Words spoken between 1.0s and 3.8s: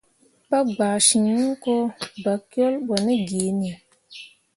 ciŋ hũko, bakyole ɓo ne giini.